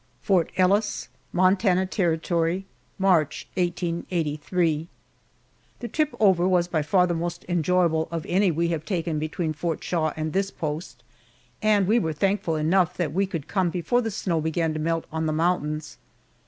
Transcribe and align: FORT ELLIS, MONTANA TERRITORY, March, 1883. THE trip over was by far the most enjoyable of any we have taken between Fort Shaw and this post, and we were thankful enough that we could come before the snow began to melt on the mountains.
FORT 0.23 0.51
ELLIS, 0.57 1.09
MONTANA 1.31 1.85
TERRITORY, 1.85 2.65
March, 2.97 3.47
1883. 3.53 4.87
THE 5.79 5.87
trip 5.87 6.15
over 6.19 6.47
was 6.47 6.67
by 6.67 6.81
far 6.81 7.05
the 7.05 7.13
most 7.13 7.43
enjoyable 7.47 8.07
of 8.09 8.25
any 8.27 8.49
we 8.49 8.69
have 8.69 8.83
taken 8.83 9.19
between 9.19 9.53
Fort 9.53 9.83
Shaw 9.83 10.11
and 10.17 10.33
this 10.33 10.49
post, 10.49 11.03
and 11.61 11.85
we 11.85 11.99
were 11.99 12.13
thankful 12.13 12.55
enough 12.55 12.97
that 12.97 13.13
we 13.13 13.27
could 13.27 13.47
come 13.47 13.69
before 13.69 14.01
the 14.01 14.09
snow 14.09 14.41
began 14.41 14.73
to 14.73 14.79
melt 14.79 15.05
on 15.11 15.27
the 15.27 15.31
mountains. 15.33 15.99